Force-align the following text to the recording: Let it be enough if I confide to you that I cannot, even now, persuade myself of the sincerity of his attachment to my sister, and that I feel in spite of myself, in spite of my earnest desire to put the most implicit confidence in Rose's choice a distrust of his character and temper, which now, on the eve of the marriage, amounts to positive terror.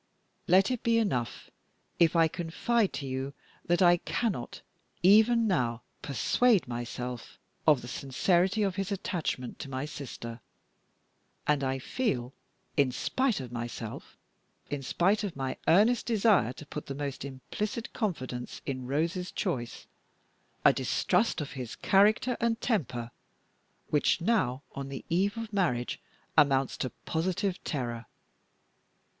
Let 0.47 0.71
it 0.71 0.81
be 0.81 0.97
enough 0.97 1.51
if 1.99 2.15
I 2.15 2.27
confide 2.27 2.91
to 2.93 3.05
you 3.05 3.35
that 3.65 3.83
I 3.83 3.97
cannot, 3.97 4.63
even 5.03 5.45
now, 5.45 5.83
persuade 6.01 6.67
myself 6.67 7.37
of 7.67 7.83
the 7.83 7.87
sincerity 7.87 8.63
of 8.63 8.77
his 8.77 8.91
attachment 8.91 9.59
to 9.59 9.69
my 9.69 9.85
sister, 9.85 10.41
and 11.45 11.61
that 11.61 11.69
I 11.69 11.77
feel 11.77 12.33
in 12.75 12.91
spite 12.91 13.39
of 13.39 13.51
myself, 13.51 14.17
in 14.71 14.81
spite 14.81 15.23
of 15.23 15.35
my 15.35 15.55
earnest 15.67 16.07
desire 16.07 16.53
to 16.53 16.65
put 16.65 16.87
the 16.87 16.95
most 16.95 17.23
implicit 17.23 17.93
confidence 17.93 18.59
in 18.65 18.87
Rose's 18.87 19.31
choice 19.31 19.85
a 20.65 20.73
distrust 20.73 21.41
of 21.41 21.51
his 21.51 21.75
character 21.75 22.35
and 22.41 22.59
temper, 22.59 23.11
which 23.91 24.19
now, 24.19 24.63
on 24.71 24.89
the 24.89 25.05
eve 25.09 25.37
of 25.37 25.49
the 25.51 25.55
marriage, 25.55 25.99
amounts 26.37 26.75
to 26.77 26.89
positive 27.05 27.63
terror. 27.63 28.07